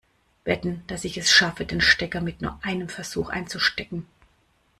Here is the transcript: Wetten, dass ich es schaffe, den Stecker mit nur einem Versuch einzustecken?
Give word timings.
Wetten, 0.45 0.81
dass 0.87 1.03
ich 1.05 1.15
es 1.19 1.29
schaffe, 1.29 1.63
den 1.63 1.79
Stecker 1.79 2.21
mit 2.21 2.41
nur 2.41 2.57
einem 2.63 2.89
Versuch 2.89 3.29
einzustecken? 3.29 4.07